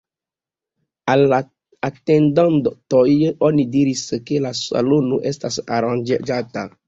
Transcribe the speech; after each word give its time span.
Al 1.15 1.25
la 1.33 1.37
atendantoj 1.89 3.03
oni 3.49 3.67
diris, 3.77 4.03
ke 4.31 4.41
la 4.49 4.53
salono 4.63 5.21
estas 5.33 5.61
aranĝata. 5.79 6.67